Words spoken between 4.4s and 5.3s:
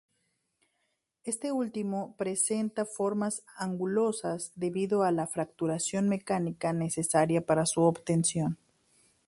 debido a la